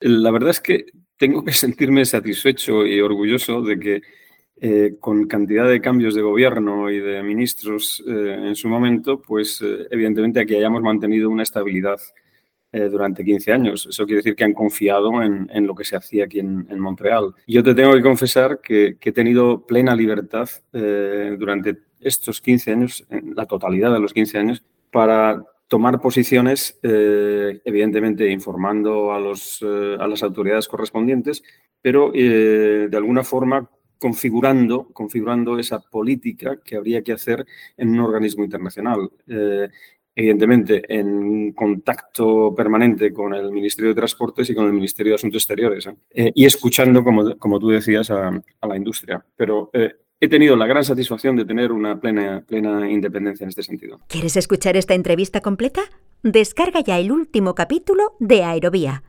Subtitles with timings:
[0.00, 4.02] La verdad es que tengo que sentirme satisfecho y orgulloso de que
[4.62, 9.62] eh, con cantidad de cambios de gobierno y de ministros eh, en su momento, pues
[9.62, 11.98] eh, evidentemente aquí hayamos mantenido una estabilidad
[12.72, 13.86] durante 15 años.
[13.90, 17.34] Eso quiere decir que han confiado en, lo que se hacía aquí en, en, Montreal.
[17.48, 23.04] Yo te tengo que confesar que, que he tenido plena libertad durante estos 15 años,
[23.10, 24.62] en la totalidad de los 15 años,
[24.92, 31.44] para tomar posiciones, evidentemente informando a, los, a las autoridades correspondientes,
[31.80, 38.42] pero de alguna forma configurando, configurando esa política que habría que hacer en un organismo
[38.42, 39.10] internacional.
[39.28, 39.68] Eh,
[40.14, 45.42] evidentemente, en contacto permanente con el Ministerio de Transportes y con el Ministerio de Asuntos
[45.42, 45.94] Exteriores ¿eh?
[46.14, 49.22] Eh, y escuchando, como, como, tú decías, a, la industria.
[49.36, 49.70] Pero
[50.20, 54.00] he tenido la gran satisfacción de tener una plena, plena independencia en este sentido.
[54.06, 55.82] ¿Quieres escuchar esta entrevista completa?
[56.22, 59.02] Descarga ya el último capítulo de Aerovía